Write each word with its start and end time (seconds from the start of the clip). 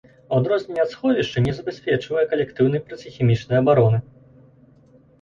У 0.31 0.37
адрозненне 0.41 0.81
ад 0.83 0.89
сховішча 0.93 1.43
не 1.49 1.53
забяспечвае 1.59 2.25
калектыўнай 2.33 2.85
проціхімічнай 2.89 3.57
абароны. 3.63 4.05